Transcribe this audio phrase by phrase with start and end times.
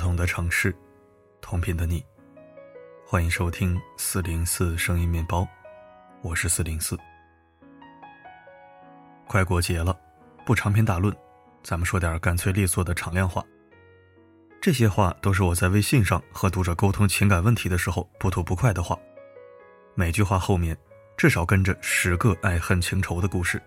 [0.00, 0.74] 不同的城市，
[1.42, 2.02] 同频的你，
[3.06, 5.46] 欢迎收听四零四声音面包，
[6.22, 6.98] 我是四零四。
[9.28, 9.94] 快过节了，
[10.46, 11.14] 不长篇大论，
[11.62, 13.44] 咱们说点干脆利索的敞亮话。
[14.58, 18.98] 这些话都是我在微信上和读者沟通情感问题的时候不吐不快的话，
[19.94, 20.74] 每句话后面
[21.14, 23.60] 至少跟着十个爱恨情仇的故事。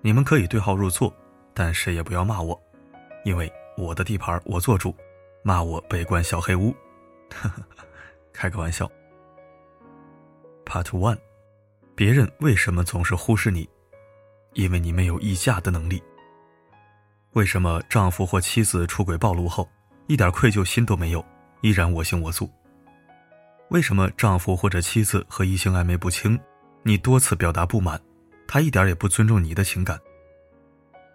[0.00, 1.14] 你们可以对号入座，
[1.52, 2.58] 但谁也不要骂我，
[3.26, 3.52] 因为。
[3.76, 4.96] 我的地盘我做主，
[5.46, 6.74] 骂我被关小黑屋，
[8.32, 8.90] 开个玩笑。
[10.64, 11.18] Part One，
[11.94, 13.68] 别人为什么总是忽视你？
[14.54, 16.02] 因为你没有议价的能力。
[17.32, 19.68] 为什么丈夫或妻子出轨暴露后，
[20.06, 21.22] 一点愧疚心都没有，
[21.60, 22.50] 依然我行我素？
[23.68, 26.40] 为什么丈夫或者妻子和异性暧昧不清，
[26.82, 28.00] 你多次表达不满，
[28.48, 30.00] 他一点也不尊重你的情感？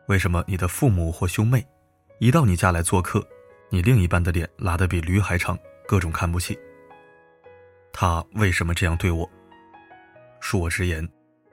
[0.08, 1.66] 为什么你的父母或兄妹？
[2.20, 3.28] 一到你家来做客，
[3.70, 6.58] 你另一半的脸拉得比驴还长，各种看不起。
[7.94, 9.30] 他为什么这样对我？
[10.42, 11.08] 恕我直言，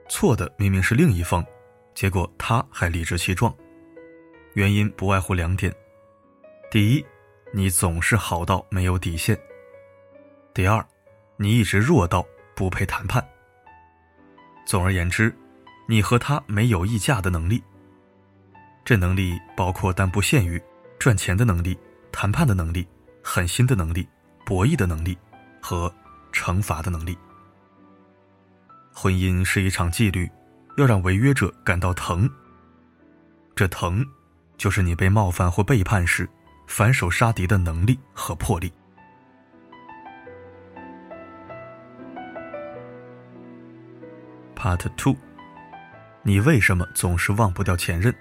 [0.09, 1.45] 错的明明是另一方，
[1.93, 3.53] 结果他还理直气壮。
[4.53, 5.71] 原因不外乎两点：
[6.71, 7.05] 第一，
[7.53, 9.35] 你总是好到没有底线；
[10.53, 10.83] 第二，
[11.35, 13.23] 你一直弱到不配谈判。
[14.65, 15.35] 总而言之，
[15.87, 17.61] 你和他没有议价的能力。
[18.83, 20.61] 这能力包括但不限于
[20.97, 21.77] 赚钱的能力、
[22.11, 22.87] 谈判的能力、
[23.23, 24.07] 狠心的能力、
[24.45, 25.17] 博弈的能力
[25.61, 25.93] 和
[26.31, 27.17] 惩罚的能力。
[28.93, 30.29] 婚姻是一场纪律，
[30.77, 32.29] 要让违约者感到疼。
[33.55, 34.05] 这疼，
[34.57, 36.27] 就是你被冒犯或背叛时
[36.67, 38.71] 反手杀敌的能力和魄力。
[44.55, 45.15] Part Two，
[46.23, 48.13] 你为什么总是忘不掉前任？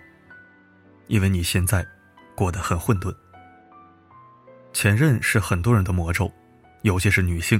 [1.06, 1.86] 因为你现在
[2.34, 3.14] 过得很混沌。
[4.76, 6.30] 前任是很多人的魔咒，
[6.82, 7.58] 尤其是女性，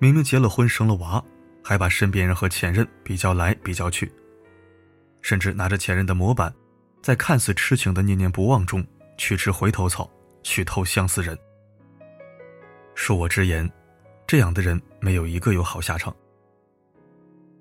[0.00, 1.24] 明明结了婚生了娃，
[1.62, 4.10] 还把身边人和前任比较来比较去，
[5.22, 6.52] 甚至拿着前任的模板，
[7.00, 8.84] 在看似痴情的念念不忘中
[9.16, 10.10] 去吃回头草，
[10.42, 11.38] 去偷相思人。
[12.96, 13.70] 恕我直言，
[14.26, 16.12] 这样的人没有一个有好下场。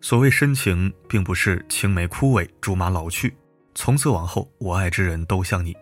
[0.01, 3.37] 所谓深情，并不是青梅枯萎，竹马老去。
[3.75, 5.77] 从此往后，我爱之人都像你，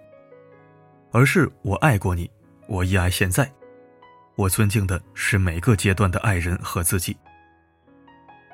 [1.14, 2.30] 而是我爱过你，
[2.72, 3.52] 我依爱现在，
[4.36, 7.18] 我尊敬的是每个阶段的爱人和自己。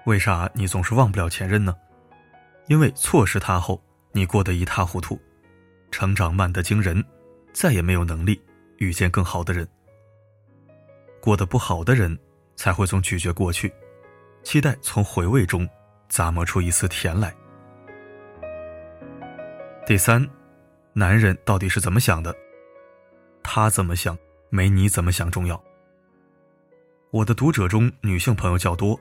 [0.07, 1.75] 为啥你总是忘不了前任呢？
[2.65, 3.79] 因为错失他后，
[4.13, 5.21] 你过得一塌糊涂，
[5.91, 7.05] 成长慢得惊人，
[7.53, 8.41] 再也没有能力
[8.77, 9.67] 遇见更好的人。
[11.21, 12.17] 过得不好的人，
[12.55, 13.71] 才会总咀嚼过去，
[14.41, 15.69] 期待从回味中
[16.09, 17.31] 咂摸出一丝甜来。
[19.85, 20.27] 第三，
[20.93, 22.35] 男人到底是怎么想的？
[23.49, 24.15] 他怎么想，
[24.49, 25.63] 没你怎么想重要。
[27.11, 28.99] 我的读者中女性朋友较多，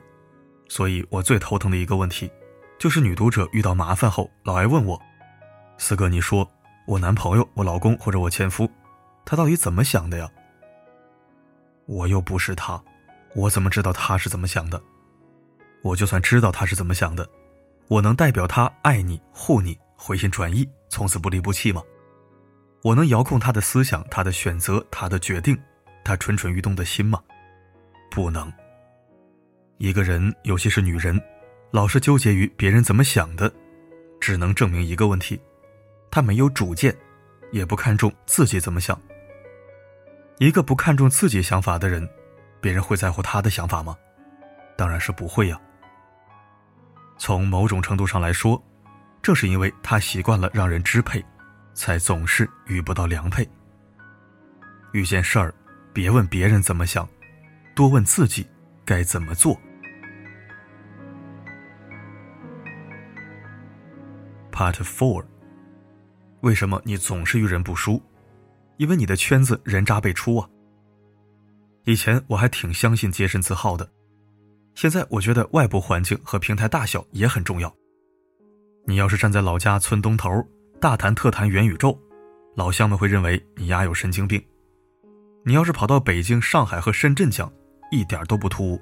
[0.69, 2.31] 所以我最头疼的一个问题，
[2.79, 4.99] 就是女读者遇到麻烦后老爱问我
[5.77, 6.49] ：“四哥，你说
[6.87, 8.71] 我男朋友、我老公或者我前夫，
[9.25, 10.31] 他到底怎么想的呀？”
[11.85, 12.81] 我又不是他，
[13.35, 14.81] 我怎么知道他是怎么想的？
[15.81, 17.29] 我就算知道他是怎么想的，
[17.89, 19.77] 我能代表他爱你、护你？
[19.97, 21.83] 回心转意，从此不离不弃吗？
[22.87, 25.61] 我能遥控他的思想、他的选择、他的决定、
[26.05, 27.21] 他蠢蠢欲动的心吗？
[28.09, 28.49] 不能。
[29.77, 31.21] 一个人，尤其是女人，
[31.71, 33.53] 老是纠结于别人怎么想的，
[34.21, 35.37] 只能证明一个问题：
[36.09, 36.95] 她没有主见，
[37.51, 38.97] 也不看重自己怎么想。
[40.37, 42.07] 一个不看重自己想法的人，
[42.61, 43.97] 别人会在乎他的想法吗？
[44.77, 45.59] 当然是不会呀。
[47.17, 48.63] 从某种程度上来说。
[49.21, 51.21] 正是因为他习惯了让人支配，
[51.77, 53.47] 才总是遇不到良配。
[54.93, 55.53] 遇见事儿，
[55.93, 57.07] 别问别人怎么想，
[57.75, 58.45] 多问自己
[58.83, 59.55] 该怎么做。
[64.51, 65.23] Part Four，
[66.41, 68.01] 为什么你总是遇人不淑？
[68.77, 70.49] 因为你的圈子人渣辈出啊。
[71.83, 73.87] 以前我还挺相信洁身自好的，
[74.73, 77.71] 现在我觉得外部环境和平台大小也很重要。
[78.87, 80.43] 你要是站在老家村东头，
[80.79, 81.97] 大谈特谈元宇宙，
[82.55, 84.39] 老乡们会认为你丫有神经病。
[85.43, 87.51] 你要是跑到北京、上海和深圳讲，
[87.89, 88.79] 一点都不突兀。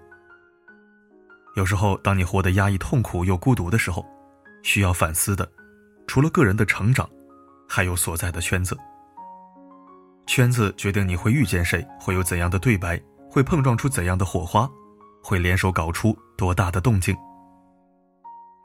[1.56, 4.06] 有时候，当你活得压抑、痛苦又孤独的时候，
[4.62, 5.50] 需要反思的，
[6.06, 7.10] 除了个人的成长，
[7.66, 8.78] 还有所在的圈子。
[10.28, 13.02] 圈子决定你会遇见谁，会有怎样的对白，
[13.32, 14.70] 会碰撞出怎样的火花，
[15.24, 17.16] 会联手搞出多大的动静。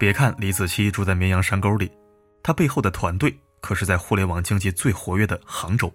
[0.00, 1.88] 别看李子柒住在绵阳山沟里，
[2.43, 5.93] 他背后的团队可是在互联网经济最活跃的杭州。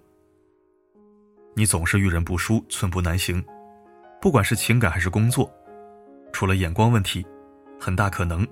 [1.54, 3.44] 你总是遇人不淑，寸步难行。
[4.20, 5.50] 不管是情感还是工作，
[6.32, 7.24] 除了眼光问题，
[7.78, 8.46] 很大可能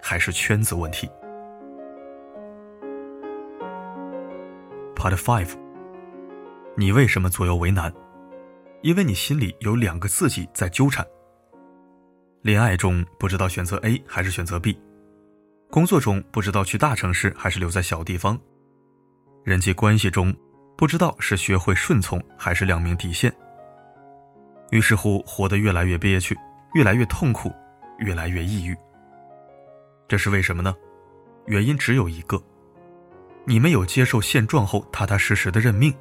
[0.00, 1.08] 还是圈子问题。
[4.94, 5.50] Part Five，
[6.76, 7.92] 你为什么左右为难？
[8.82, 11.06] 因为你心里有两个自己在纠缠。
[12.42, 14.80] 恋爱中不知道选择 A 还是选择 B，
[15.70, 18.38] 工作中不知道去大城市还是留在小地方，
[19.44, 20.34] 人际关系中。
[20.76, 23.34] 不知道是学会顺从还是亮明底线，
[24.70, 26.38] 于是乎活得越来越憋屈，
[26.74, 27.52] 越来越痛苦，
[27.98, 28.76] 越来越抑郁。
[30.06, 30.72] 这是为什么呢？
[31.46, 32.40] 原因只有一个：
[33.44, 35.92] 你没有接受现状后踏踏实实的认命，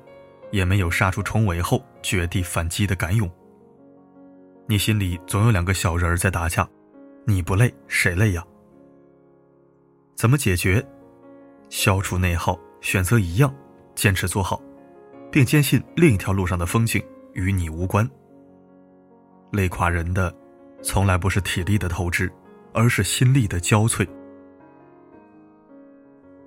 [0.52, 3.28] 也没有杀出重围后绝地反击的敢勇。
[4.68, 6.70] 你心里总有两个小人儿在打架，
[7.25, 8.46] 你不累谁累呀？
[10.18, 10.84] 怎么解决？
[11.69, 13.54] 消除内耗，选择一样，
[13.94, 14.60] 坚持做好。
[15.31, 17.04] 并坚信另一条路上的风景
[17.34, 18.10] 与你无关。
[19.52, 20.34] 累垮人的，
[20.81, 22.31] 从来不是体力的透支，
[22.74, 24.08] 而是心力的交瘁。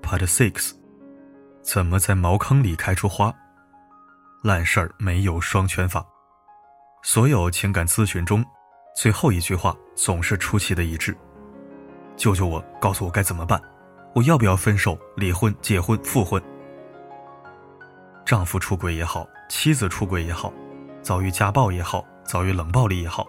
[0.03, 0.73] Part Six，
[1.63, 3.33] 怎么在茅坑里开出花？
[4.43, 6.05] 烂事儿没有双全法。
[7.03, 8.45] 所有情感咨询中，
[8.97, 11.17] 最后一句话总是出奇的一致
[12.21, 13.59] ：“救救我，告诉我该怎么办？
[14.15, 16.41] 我要不要分手、离婚、结婚、复婚？”
[18.27, 20.53] 丈夫出轨也好，妻子出轨也好，
[21.01, 23.27] 遭遇家暴也好，遭遇冷暴力也好，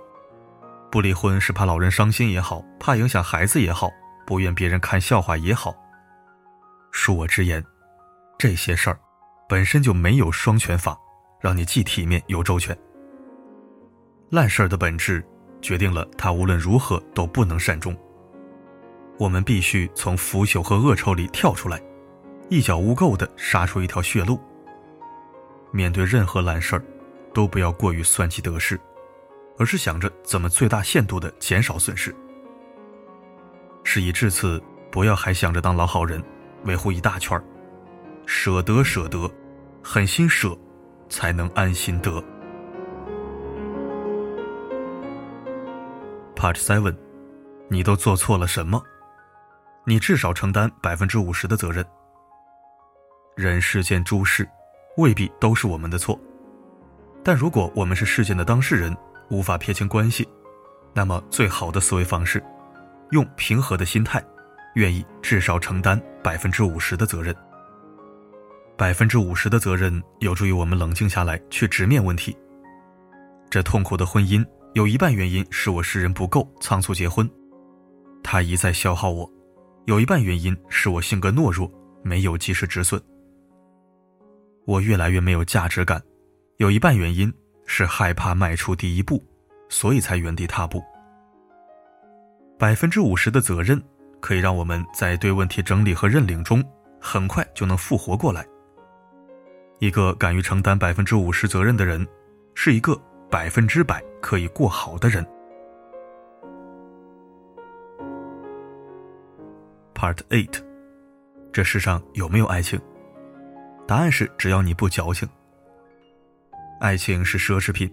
[0.92, 3.90] 不离婚是怕老人伤心也好，怕影响孩子也好，
[4.28, 5.74] 不愿别人看笑话也好。
[6.92, 7.64] 恕我直言，
[8.38, 9.00] 这些事儿
[9.48, 10.98] 本身就没有双全法，
[11.40, 12.78] 让你既体面又周全。
[14.32, 15.26] 烂事儿的本质
[15.62, 17.98] 决定了他无论如何都不能善终。
[19.22, 21.80] 我们必须从腐朽和恶臭里跳出来，
[22.50, 24.42] 一脚污垢的杀出一条血路。
[25.70, 26.84] 面对任何烂事儿，
[27.32, 28.82] 都不要过于算计得失，
[29.60, 32.16] 而是想着怎么最大限度的减少损失。
[33.84, 34.60] 事已至此，
[34.90, 36.20] 不要还想着当老好人，
[36.64, 37.44] 维护一大圈儿，
[38.26, 39.30] 舍得舍得，
[39.84, 40.58] 狠心舍，
[41.10, 42.12] 才能安心得。
[46.36, 46.96] Part Seven，
[47.68, 48.84] 你都做错了什么？
[49.86, 51.86] 你至少承担百分之五十的责任。
[53.36, 54.48] 人世间诸事。
[54.98, 56.20] 未必都是我们的错，
[57.24, 58.96] 但如果我们是事件的当事人，
[59.30, 60.28] 无法撇清关系，
[60.94, 62.44] 那么最好的思维方式，
[63.12, 64.22] 用平和的心态，
[64.76, 67.34] 愿意至少承担百分之五十的责任。
[68.78, 72.38] 百分之五十的责任有助于我们冷静下来，去直面问题。
[73.50, 77.28] 这痛苦的婚姻有一半原因是我识人不够，仓促结婚，
[78.22, 79.26] 他一再消耗我；
[79.86, 81.70] 有一半原因是我性格懦弱，
[82.04, 83.02] 没有及时止损。
[84.66, 86.02] 我越来越没有价值感，
[86.58, 87.34] 有一半原因
[87.66, 89.24] 是害怕迈出第一步，
[89.70, 90.84] 所以才原地踏步。
[92.60, 93.82] 百分之五十的责任
[94.20, 96.64] 可以让我们在对问题整理和认领中，
[97.00, 98.46] 很快就能复活过来。
[99.80, 102.08] 一个敢于承担百分之五十责任的人，
[102.54, 102.96] 是一个
[103.32, 105.26] 百分之百可以过好的人。
[110.02, 110.60] Part Eight，
[111.54, 112.82] 这世上有没有爱情？
[113.88, 115.30] 答案是：只要你不矫情。
[116.80, 117.88] 爱情是奢侈品，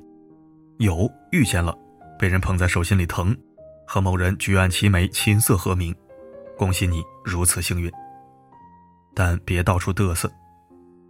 [0.78, 1.76] 有遇见了，
[2.18, 3.36] 被人捧在手心里疼，
[3.86, 5.94] 和某人举案齐眉，琴瑟和鸣，
[6.56, 7.92] 恭喜你如此幸运。
[9.14, 10.32] 但别到处嘚瑟。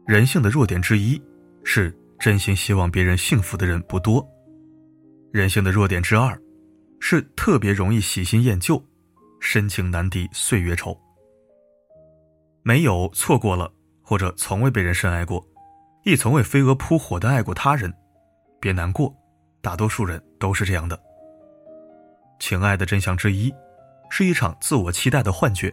[0.04, 1.22] 人性的弱点之一
[1.62, 4.28] 是真心希望别人幸福的人不多。
[5.30, 6.36] 人性的弱点之二
[6.98, 8.84] 是特别容易喜新厌旧，
[9.40, 10.96] 深情难敌岁月稠。
[12.62, 13.72] 没有错过了。
[14.00, 15.46] 或者从未被人深爱过，
[16.02, 17.92] 亦从未飞蛾扑火的爱过他人，
[18.58, 19.14] 别难过，
[19.60, 20.98] 大多数人都是这样的。
[22.38, 23.54] 情爱的真相之一，
[24.08, 25.70] 是一场自我期待的幻觉，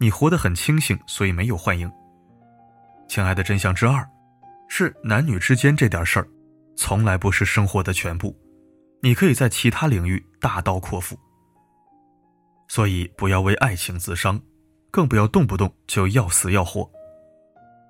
[0.00, 1.92] 你活得很清醒，所以没有幻影。
[3.06, 4.02] 情爱的真相之二，
[4.66, 6.26] 是男女之间这点事儿，
[6.74, 8.34] 从来不是生活的全部，
[9.02, 11.18] 你可以在其他领域大刀阔斧。
[12.68, 14.40] 所以不要为爱情自伤，
[14.90, 16.88] 更不要动不动就要死要活。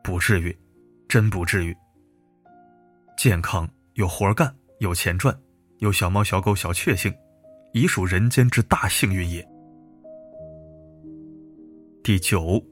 [0.02, 0.56] 不至于，
[1.09, 1.76] 真不至于。
[3.16, 5.37] 健康有活干，有钱赚，
[5.78, 7.12] 有小猫小狗小确幸，
[7.73, 9.47] 已属人间之大幸运也。
[12.04, 12.62] 第九，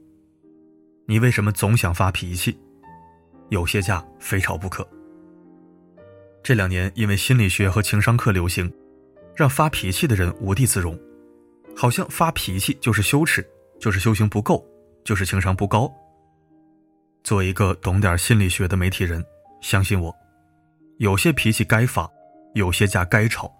[1.07, 2.57] 你为什么总想发脾气？
[3.49, 4.87] 有些架非吵不可。
[6.41, 8.71] 这两年因为心理学和情商课流行，
[9.35, 10.97] 让发脾气的人无地自容，
[11.75, 13.45] 好像发脾气就是羞耻，
[13.79, 14.65] 就是修行不够，
[15.03, 15.91] 就是情商不高。
[17.23, 19.23] 做一个懂点心理学的媒体人，
[19.61, 20.15] 相信我，
[20.99, 22.09] 有些脾气该发，
[22.53, 23.51] 有些架该吵，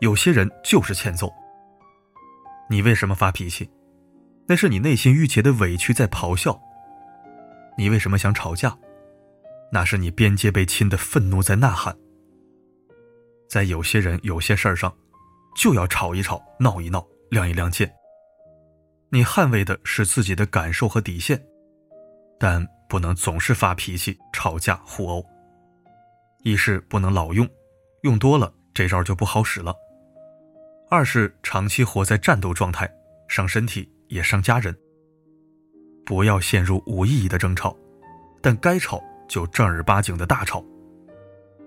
[0.00, 1.30] 有些人就是欠揍。
[2.68, 3.68] 你为什么发脾气？
[4.46, 6.58] 那是你内心郁结的委屈在咆哮。
[7.76, 8.76] 你为什么想吵架？
[9.72, 11.96] 那是你边界被侵的愤怒在呐喊。
[13.48, 14.92] 在有些人、有些事儿上，
[15.56, 17.90] 就要吵一吵、闹一闹、亮一亮剑。
[19.08, 21.42] 你捍卫的是自己的感受和底线，
[22.38, 25.24] 但不能总是发脾气、吵架、互殴。
[26.42, 27.48] 一是不能老用，
[28.02, 29.72] 用多了这招就不好使了；
[30.90, 32.90] 二是长期活在战斗状态，
[33.28, 34.76] 伤身体也伤家人。
[36.06, 37.76] 不要陷入无意义的争吵，
[38.40, 40.64] 但该吵就正儿八经的大吵。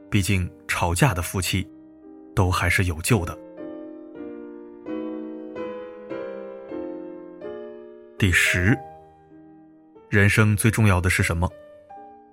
[0.09, 1.65] 毕竟吵架的夫妻，
[2.35, 3.37] 都还是有救的。
[8.15, 8.77] 第十，
[10.07, 11.51] 人生最重要的是什么？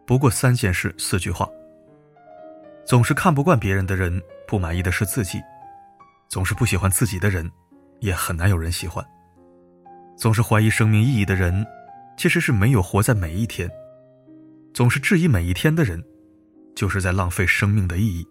[0.07, 1.49] 不过三件事，四句话。
[2.85, 5.41] 总是看不惯别人的人，不满意的是自己；
[6.29, 7.51] 总是不喜欢自己的人，
[8.01, 9.03] 也很难有人喜欢；
[10.17, 11.67] 总是怀疑生命意义的人，
[12.17, 13.67] 其实是没有活在每一天；
[14.75, 16.05] 总是质疑每一天的人，
[16.77, 18.27] 就是在浪费生命的意义。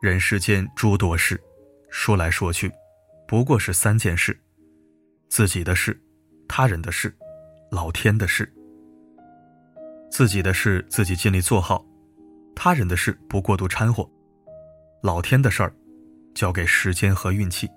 [0.00, 1.40] 人世间诸多事，
[1.90, 2.72] 说来说去，
[3.26, 4.38] 不过是三件事：
[5.28, 5.98] 自己的事、
[6.48, 7.14] 他人的事、
[7.70, 8.50] 老天的事。
[10.10, 11.84] 自己的事自己尽力做好。
[12.56, 14.10] 他人的事不过度掺和，
[15.02, 15.72] 老天的事儿
[16.34, 17.70] 交给时间和运气。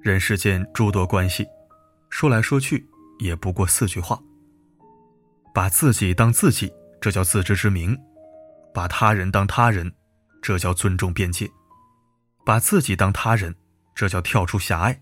[0.00, 1.46] 人世间诸多关系，
[2.08, 4.18] 说来说去也不过四句话：
[5.52, 7.94] 把自己当自己，这叫自知之明；
[8.72, 9.92] 把他人当他人，
[10.40, 11.46] 这叫尊重边界；
[12.46, 13.54] 把自己当他人，
[13.94, 14.94] 这叫跳出狭隘；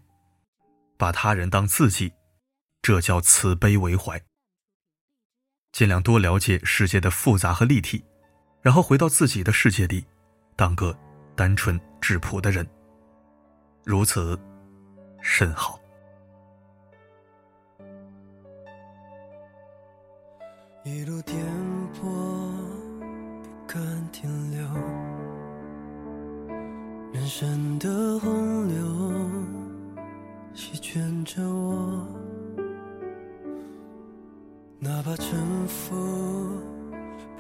[0.99, 2.13] 把他人当自己，
[2.83, 4.21] 这叫慈悲为怀。
[5.73, 8.05] 尽量多了解世界的复杂和立体，
[8.61, 10.05] 然后回到自己的世界里，
[10.57, 10.99] 当个
[11.37, 12.67] 单纯质朴的人。
[13.85, 14.39] 如此，
[15.23, 15.81] 甚好。
[20.85, 21.37] 一路颠
[21.95, 22.03] 簸，
[23.01, 24.61] 不敢停留。
[27.13, 29.38] 人生的洪流，
[30.55, 32.07] 席卷着我。
[34.81, 35.97] 哪怕沉浮，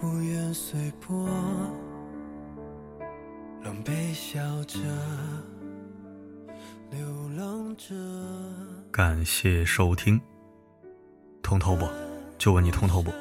[0.01, 1.29] 不愿随波，
[3.63, 4.79] 狼狈笑着，
[6.91, 7.01] 流
[7.37, 7.95] 浪着。
[8.91, 10.21] 感谢收听，
[11.43, 11.87] 通透不？
[12.39, 13.13] 就问你通透不？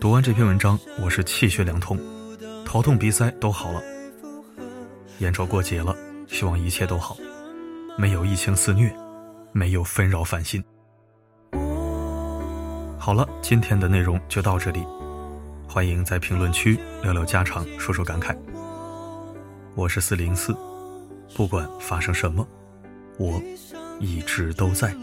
[0.00, 1.98] 读完这篇文章，我是气血两通，
[2.64, 3.82] 头痛鼻塞都好了。
[5.18, 5.94] 眼瞅过节了，
[6.26, 7.16] 希望一切都好，
[7.98, 8.94] 没有疫情肆虐，
[9.52, 10.62] 没有纷扰烦心。
[12.98, 14.86] 好了，今天的内容就到这里，
[15.68, 18.36] 欢迎在评论区聊聊家常，说说感慨。
[19.74, 20.56] 我是四零四，
[21.34, 22.46] 不管发生什么，
[23.18, 23.40] 我
[23.98, 24.94] 一直都在。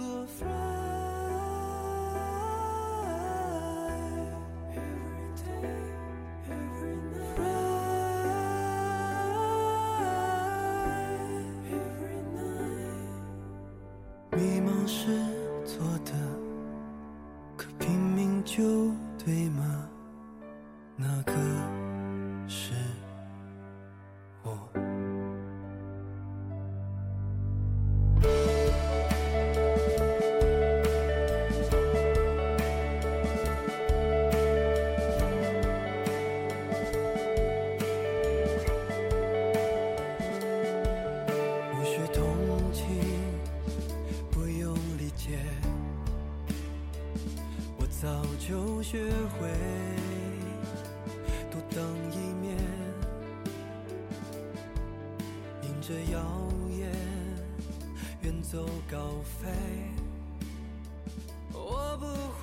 [21.00, 21.57] 那个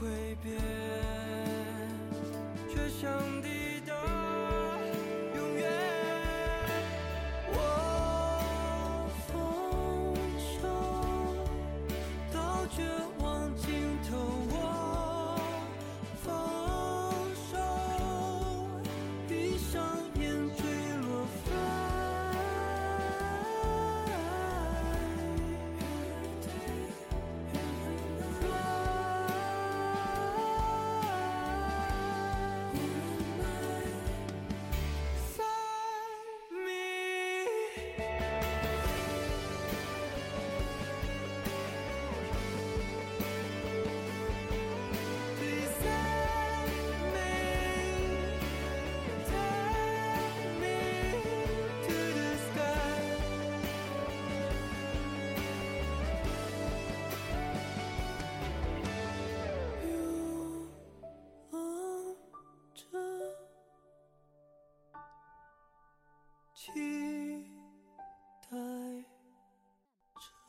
[0.04, 1.03] 会变，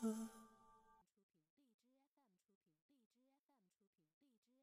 [0.06, 0.35] Uh.